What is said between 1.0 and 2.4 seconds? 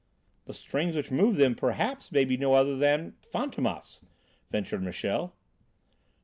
move them perhaps may be